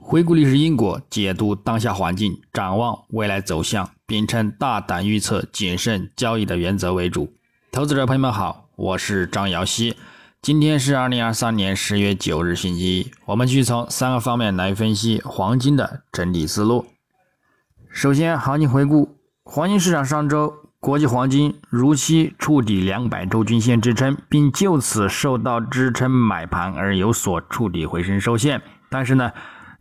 [0.00, 7.32] 回顾历史因果，解读当下环境，展望未来走向，秉承大胆预测、谨慎交易的原则为主。
[7.72, 9.96] 投资者朋友们好，我是张瑶希。
[10.40, 13.10] 今天是二零二三年十月九日，星期一。
[13.24, 16.86] 我们继续从三个方面来分析黄金的整体思路。
[17.90, 28.62] 首先，行情回顾，黄金市场上周国际黄金如期触底两百周均线支撑，并就此受到支撑买盘而有所触底回升收线。
[28.88, 29.32] 但是呢，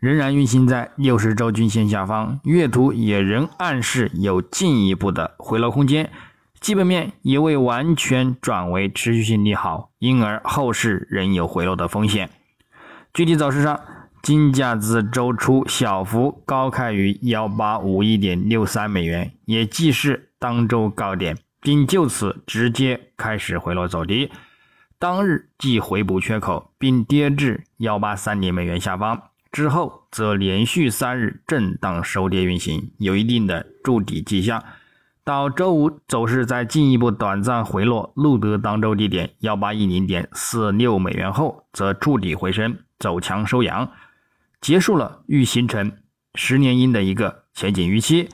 [0.05, 6.11] 仍然运行在六十周均线下方，月图也仍暗示有进一步的回落空间，
[6.59, 12.29] 基本面也未完全转为持续性利好，因而后市仍有回落的风险。
[13.15, 13.79] 具体走势上。
[14.21, 24.31] 金价自周初小幅高开于幺八五一点六三美元，也即是当周高点，并就此直接开始回落走低。
[24.97, 29.21] 当日即回补缺口，并跌至幺八三零美元下方，
[29.55, 34.61] 之后则连续三日震荡收跌运行，有一定的筑底迹象。
[35.23, 43.89] 到周五走势在进一步短暂回落，录得当周低点幺八一零点四六美元后，则筑底回升，走强收阳。
[44.59, 45.89] 结束了欲形成
[46.33, 48.27] 十年阴的一个前景预期，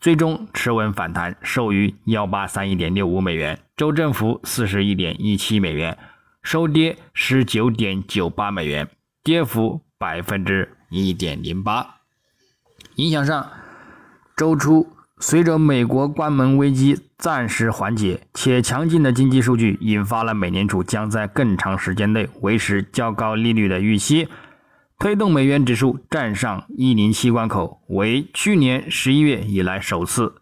[0.00, 5.96] 最终持稳反弹，收于幺八三一点六五美元，周振幅四十一点一七美元，
[6.42, 8.88] 收跌十九点九八美元，
[9.22, 12.00] 跌幅百分之一点零八。
[12.96, 13.50] 影响上，
[14.36, 14.86] 周初
[15.18, 24.28] 随着美国关门危机暂时缓解，且强劲的经济数据引发了美联储将在更长时间内维持较高利率的预期。
[24.98, 30.34] 推动美元指数站上一零七关口，为去年十一月以来首次。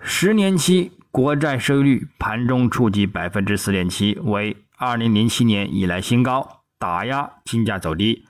[0.00, 8.24] 十年期国债收益率盘中触及百分之四点七，为二零零七年以来新高，打压金价走低。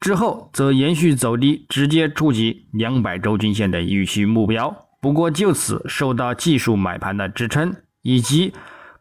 [0.00, 4.88] 之后则延续走低，直接触及两百周均线的预期目标。
[5.00, 8.52] 不过就此受到技术买盘的支撑，以及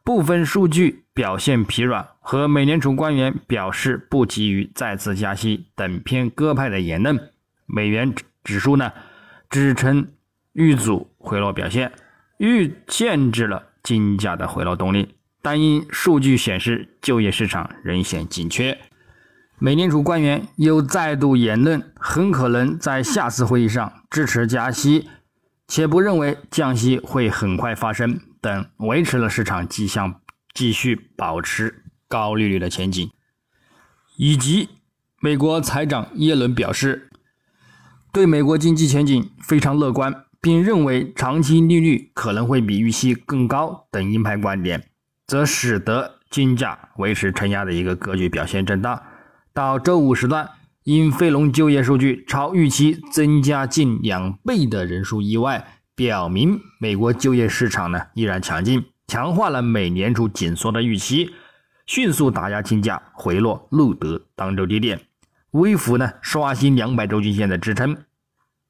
[0.04, 2.08] 部分数据表现疲软。
[2.20, 7.30] 和美联储官员表示不急于再次加息等偏鸽派的言论，
[7.68, 8.92] 美元指数呢
[9.50, 10.08] 支撑
[10.54, 11.92] 遇阻回落表现，
[12.38, 15.10] 遇限制了金价的回落动力。
[15.42, 18.76] 但因数据显示就业市场仍显紧缺，
[19.58, 25.08] 美联储官员又再度言论很可能在下次会议上支持加息，
[25.68, 30.22] 且不认为降息会很快发生等，维持了市场迹象
[30.54, 31.82] 继续保持。
[32.08, 33.10] 高利率的前景，
[34.16, 34.70] 以及
[35.20, 37.10] 美国财长耶伦表示
[38.14, 44.88] 对美国经济前景非常乐观，并认为长期利率可能会比预期更高等鹰派观点，
[45.26, 49.02] 则使得金价维持承压的一个格局表现震荡。
[49.56, 50.50] 到周五时段，
[50.84, 61.32] 因非农就业数据超预期增加近两倍的人数意外，表明美国就业市场呢依然强劲，强化了美联储紧缩的预期。
[61.86, 65.00] 迅速打压金价回落，录得当周低点，
[65.52, 67.96] 微幅呢刷新两百周均线的支撑，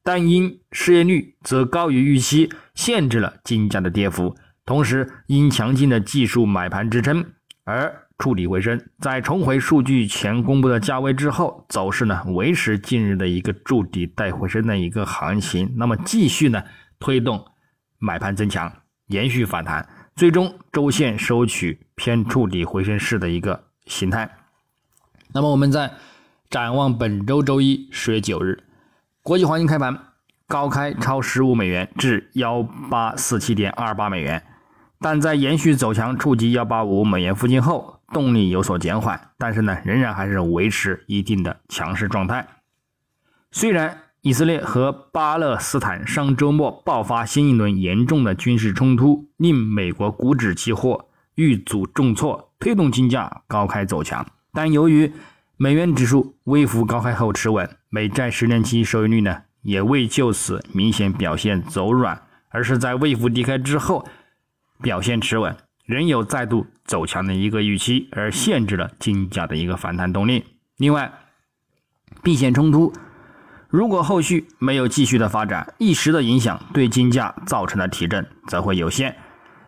[0.03, 4.35] 但因失业率则高于预期，限制了金价的跌幅。
[4.63, 7.25] 同时，因强劲的技术买盘支撑
[7.63, 16.63] 而触底回升，在重回数据前公布的价位之后，走势呢维持近日的一个筑底带回升的一个行情，那么继续呢
[16.99, 17.45] 推动
[17.99, 18.71] 买盘增强，
[19.07, 19.87] 延续反弹。
[20.15, 24.29] 最终周线收取偏触底回升式的一个形态。
[25.33, 25.91] 那么我们在
[26.49, 28.63] 展望本周周一十月九日，
[29.21, 29.99] 国际黄金开盘
[30.47, 34.41] 高开超十五美元至幺八四七点二八美元，
[35.01, 42.47] 但在延续走强触及幺八五美元附近后，动力有所减缓，但是呢，仍然还是维持一定的强势状态。
[43.51, 43.97] 虽然。
[44.25, 54.25] 以色列和巴勒斯坦上周末爆发新一轮严重的军事冲突，令美国股指期货遇阻重挫，推动金价高开走强。
[54.51, 55.13] 但由于
[55.57, 62.19] 美元指数微幅高开后持稳，美债十年期收益率呢也未就此明显表现走软，
[62.49, 64.07] 而是在微幅低开之后
[64.81, 65.55] 表现持稳，
[65.85, 70.43] 仍有再度走强的一个预期，而限制了金价的一个反弹动力。
[70.77, 71.11] 另外，
[72.23, 72.91] 避险冲突。
[73.69, 79.15] 如果后续没有继续的发展，一时的影响对金价造成的提振则会有限，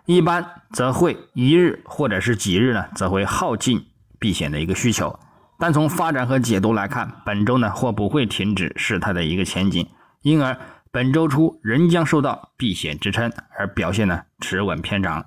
[0.06, 3.86] 一般则会一日或者是几日呢，则会耗尽
[4.18, 5.20] 避险的一个需求。
[5.60, 9.88] 但从发展和解读来看，本周呢或不会停止事态的一个前景，
[10.22, 10.58] 因而
[10.92, 15.26] 本周初仍将受到避险支撑而表现呢持稳偏涨。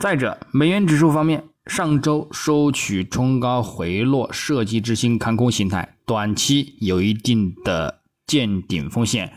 [0.00, 1.44] 再者，美元指数方面。
[1.66, 9.30] 上周收取冲高回落设计之星看空形态，短期有一定的见顶风险，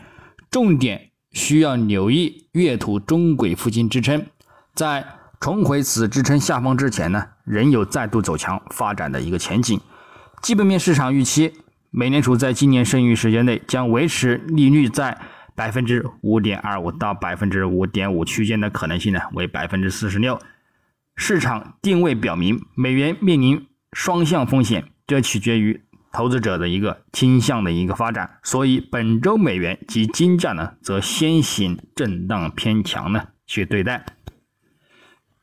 [0.50, 4.24] 重点需要留意月图中轨附近支撑，
[4.74, 5.04] 在
[5.38, 9.78] 重回此支撑下方之前呢，仍有再度走强发展的一个前景。
[10.42, 11.52] 基本面市场预期，
[11.90, 15.20] 美联储在今年剩余时间内将维持利率在。
[15.56, 20.36] 百分之五点二五到百分之五点五区间的可能性呢为百分之四十六，
[21.16, 25.82] 市场定位表明美元面临双向风险，这取决于
[26.12, 34.04] 投资者的一个倾向的一个发展，所以本周美元及金价呢则先行震荡偏强呢去对待。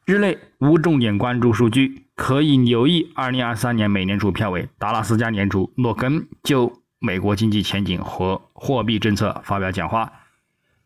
[0.06, 6.82] 日内无重点关注数据，可以留意二零二三年美联储票委达拉斯加联储诺根就。
[7.04, 10.14] 美国经济前景和货币政策发表讲话，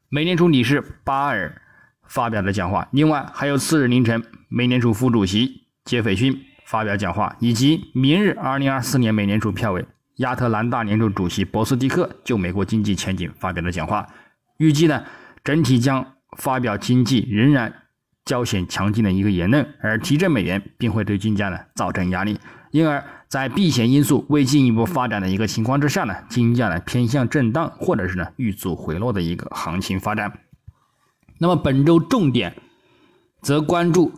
[0.07, 1.61] 美联储理事巴尔
[2.07, 9.85] 发表的讲话，另外还有次日凌晨美联储副主席杰斐逊发表讲话，以及明日二零二四年美联储票委
[10.17, 14.07] 亚特兰大联储主席博斯蒂克就美国经济前景发表的讲话，
[14.57, 15.03] 预计呢
[15.43, 16.05] 整体将
[16.37, 17.73] 发表经济仍然
[18.23, 22.39] 较显强劲的一个言论，而提振美元并会对金价呢造成压力，
[22.71, 23.03] 因而。
[23.27, 30.31] 在避险因素未进一步发展的一个情况之下呢，金价呢偏向震荡或者是呢遇阻回落的一个行情发展。
[31.37, 32.55] 那么本周重点
[33.41, 34.11] 则关注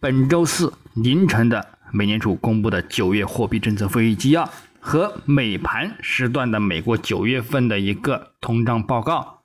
[0.00, 4.48] 本周四凌晨的美联储公布的九月货币政策会议纪要
[4.80, 9.42] 和美盘时段的美国九月份的一个通胀报告。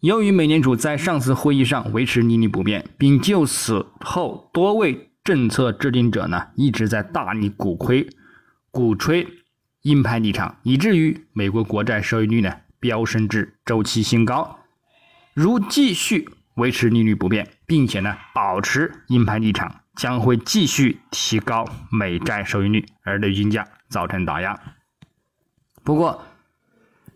[0.00, 8.08] 由于美联储在上次会议上维持利率不变，并就此后多位政策制定者呢一直在大力鼓吹。
[8.70, 9.26] 鼓吹
[9.82, 14.55] 鹰派立场，以至于美国国债收益率呢飙升至周期新高。
[15.36, 24.58] 如继续维持利率不变，并且呢保持鹰派立场，将会继续提高美债收益率，而对金价造成打压。
[25.84, 26.22] 不过，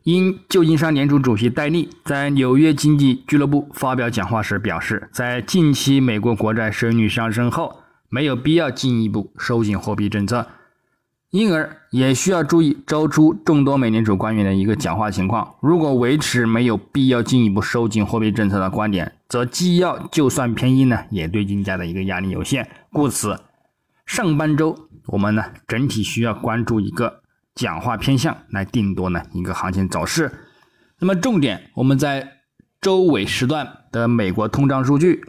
[0.03, 10.47] 因旧金山联储主席戴利在纽约经济俱乐部发表讲话时表示，在近期美国国债收益率上升后，没有必要进一步收紧货币政策。
[11.31, 15.55] 因而也需要注意周初众多美联储官员的一个讲话情况。
[15.61, 22.69] 如果维持没有必要进一步收紧货币政策的观点，则既要就算偏硬呢，也对金价的一个压力有限。
[22.93, 23.39] 故此，
[24.05, 27.21] 上半周我们呢整体需要关注一个
[27.55, 30.33] 讲话偏向来定夺呢一个行情走势。
[30.99, 32.29] 那么重点我们在
[32.81, 35.23] 周尾时段的美国通胀数据，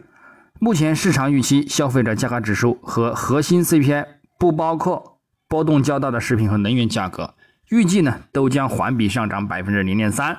[0.58, 4.04] 目前市场预期消费者价格指数和核心 CPI
[4.36, 5.11] 不包括。
[5.52, 7.34] 波动较大的食品和能源价格，
[7.68, 10.34] 预计呢都将环比上涨百分之零点三。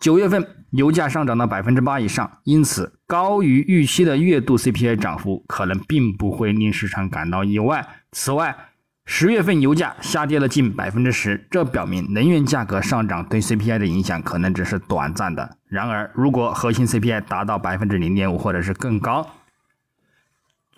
[0.00, 7.86] 九月份油价上涨到百分之八以上，因此高于预期的月度 CPI 涨幅可能并不会令市场感到意外。
[8.12, 8.56] 此外，
[9.04, 15.58] 十月份油价下跌了近百分之十，这表明能源价格上涨对 CPI 的影响可能只是短暂的。
[15.68, 19.28] 然而，如果核心 CPI 达到百分之零点五或者是更高，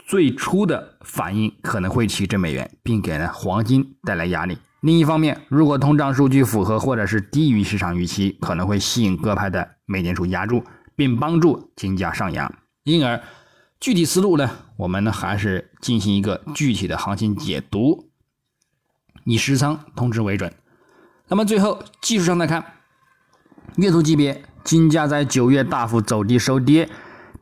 [0.06, 4.58] 最初的反应可能会提振美元，并给呢黄金带来压力。
[4.82, 10.62] 另一方面，如果通胀数据符合或者是低于市场预期，可能会吸引各派的美联储压住，
[10.94, 12.54] 并帮助金价上扬。
[12.82, 13.22] 因而，
[13.80, 18.10] 具体思路呢，我们呢还是进行一个具体的行情解读，
[19.24, 20.52] 以实仓通知为准。
[21.28, 22.62] 那么最后技术上来看，
[23.76, 26.90] 月度级别金价在九月大幅走低收跌。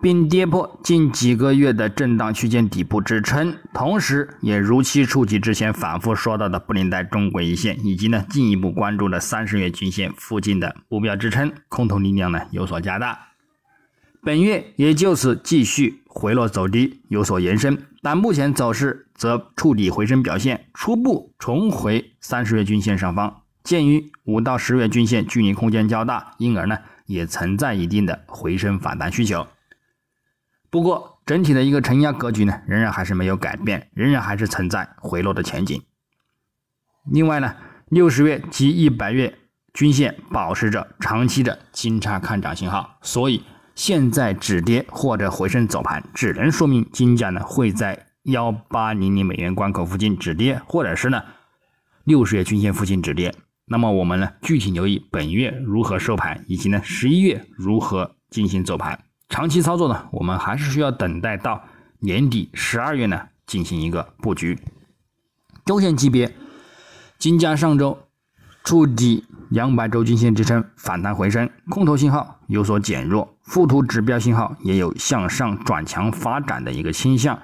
[0.02, 13.16] 并跌破近几个月的震荡区间底部支撑，同时也如期触及之前反复说到的布林带中轨一线，以及呢进一步关注的三十月均线附近的目标支撑，空头力量呢有所加大。
[14.24, 23.42] 本月也就此继续回落走低，有所延伸，但目前走势则触底回升表现，初步重回三十月均线上方。
[23.62, 29.46] 鉴于五到十月均线距离空间较大，因而呢也存在一定的回升反弹需求。
[30.72, 35.82] 不过，整体的一个承压格局呢，仍然还是没有改变，仍然还是存在回落的前景。
[37.10, 37.54] 另外呢，
[37.90, 39.38] 六十月及一百月
[39.74, 51.22] 均线保持着长期的金叉看涨信号，所以现在止跌或者回升走盘，只能说明金价呢会在幺八零零美元关口附近止跌，或者是呢
[52.04, 53.34] 六十月均线附近止跌。
[53.66, 58.98] 那么我们呢具体留意本月如何收盘，以及呢十一月如何进行走盘。
[59.32, 61.64] 长期操作呢，我们还是需要等待到
[62.00, 64.58] 年底十二月呢进行一个布局。
[65.64, 66.30] 周线级别，
[67.18, 67.98] 金价上周
[68.62, 77.38] 触底两百周均线支撑反弹回升，空头信号有所减弱，附图指标信号也有向上转强发展的一个倾向。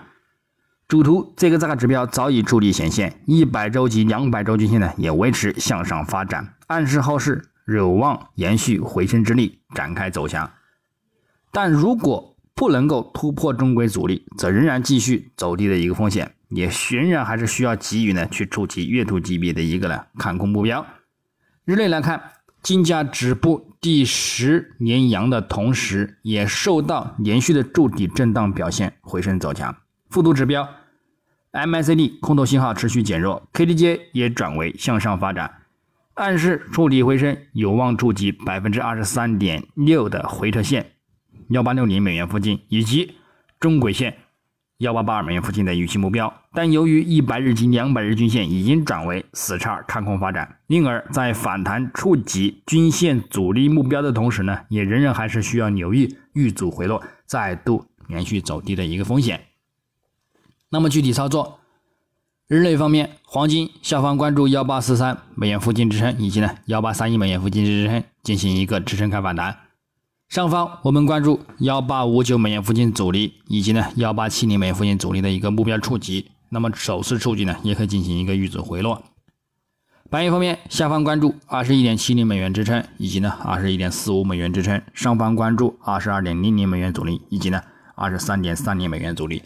[0.88, 10.50] 主图这个价格指标早已触底显现，一百周及两百周均线呢也维持向上发展，暗示后市有望延续回升之力，展开走强。
[11.61, 20.87] 但如果不能够突破中轨阻力，则仍然继续走低的一个风险，也仍然还是需要给予呢去触及月图级别的一个呢看空目标。
[21.65, 22.23] 日内来看，
[22.62, 29.75] 金价止步第十年阳的同时，也受到连续的筑底震荡表现，回升走强。
[30.11, 30.69] 复图指标
[31.50, 35.53] MACD 空头信号持续减弱，KDJ 也转为向上发展，
[36.15, 40.93] 暗示触底回升有望触及百分之二十三点六的回撤线
[41.49, 43.14] 幺八六零美元附近，以及
[43.59, 44.17] 中轨线
[44.78, 46.33] 幺八八二美元附近的预期目标。
[46.52, 59.40] 但由于一百日及两百日均线已经转为死叉看空发展，因而，在反弹触及均线阻力目标的同时呢，也仍然还是需要留意遇阻回落，再度连续走低的一个风险。
[60.71, 61.61] 那么具体操作，
[62.47, 69.57] 日内方面，黄金下方关注幺八四三美元附近支撑，以及呢幺八三一美元附近支撑进行一个支撑开反弹。
[70.29, 76.31] 上方我们关注幺八五九美元附近阻力，以及呢幺八七零美元附近阻力的一个目标触及。
[76.51, 79.03] 那么首次触及呢，也可以进行一个遇阻回落。
[80.11, 87.63] 白银方面，下方关注二十一点七零美元支撑，以及呢二十一点四五美元支撑；上方关注二十二点零零美元阻力，以及呢
[87.95, 89.43] 二十三点三零美元阻力。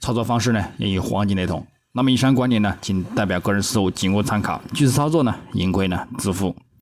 [0.00, 1.64] 操作方式呢也与黄金雷同。
[1.92, 4.60] 那么以上观点呢，仅代表个人思路，仅供参考。
[4.72, 6.56] 据此操作呢，盈亏呢自负。